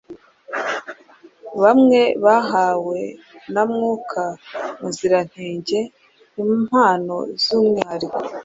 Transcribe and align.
Bamwe 1.63 2.01
bahawe 2.25 2.99
na 3.53 3.63
Mwuka 3.71 4.23
Muziranenge 4.79 5.79
impano 6.43 7.15
z’umwihariko 7.43 8.19